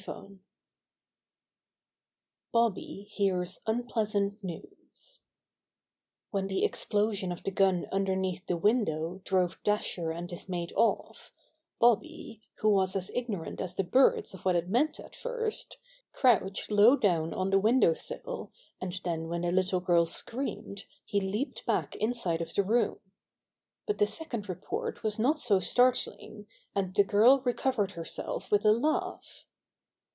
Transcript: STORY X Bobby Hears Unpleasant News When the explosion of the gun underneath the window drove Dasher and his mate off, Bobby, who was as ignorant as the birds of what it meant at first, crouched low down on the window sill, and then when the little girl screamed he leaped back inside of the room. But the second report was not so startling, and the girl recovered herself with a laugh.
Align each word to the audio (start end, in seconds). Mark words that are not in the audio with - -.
STORY 0.01 0.25
X 0.31 0.35
Bobby 2.51 3.03
Hears 3.11 3.59
Unpleasant 3.67 4.43
News 4.43 5.21
When 6.31 6.47
the 6.47 6.65
explosion 6.65 7.31
of 7.31 7.43
the 7.43 7.51
gun 7.51 7.85
underneath 7.91 8.47
the 8.47 8.57
window 8.57 9.21
drove 9.23 9.61
Dasher 9.61 10.09
and 10.09 10.27
his 10.31 10.49
mate 10.49 10.73
off, 10.75 11.31
Bobby, 11.79 12.41
who 12.61 12.69
was 12.69 12.95
as 12.95 13.11
ignorant 13.13 13.61
as 13.61 13.75
the 13.75 13.83
birds 13.83 14.33
of 14.33 14.43
what 14.43 14.55
it 14.55 14.69
meant 14.69 14.99
at 14.99 15.15
first, 15.15 15.77
crouched 16.13 16.71
low 16.71 16.95
down 16.95 17.31
on 17.31 17.51
the 17.51 17.59
window 17.59 17.93
sill, 17.93 18.51
and 18.81 18.99
then 19.03 19.27
when 19.27 19.43
the 19.43 19.51
little 19.51 19.81
girl 19.81 20.07
screamed 20.07 20.85
he 21.05 21.21
leaped 21.21 21.63
back 21.67 21.95
inside 21.97 22.41
of 22.41 22.55
the 22.55 22.63
room. 22.63 22.97
But 23.85 23.99
the 23.99 24.07
second 24.07 24.49
report 24.49 25.03
was 25.03 25.19
not 25.19 25.37
so 25.39 25.59
startling, 25.59 26.47
and 26.73 26.91
the 26.95 27.03
girl 27.03 27.41
recovered 27.41 27.91
herself 27.91 28.49
with 28.49 28.65
a 28.65 28.71
laugh. 28.73 29.45